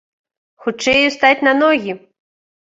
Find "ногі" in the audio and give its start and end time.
1.61-1.91